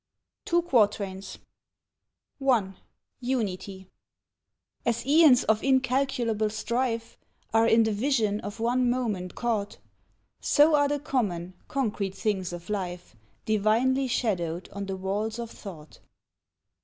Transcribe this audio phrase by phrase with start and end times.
[0.45, 1.37] Two Quatrains
[2.43, 2.73] I
[3.19, 3.87] Unity
[4.83, 7.19] As eons of incalculable strife
[7.53, 9.77] Are in the vision of one moment caught,
[10.39, 15.99] So are the common, concrete things of life Divinely shadowed on the walls of Thought.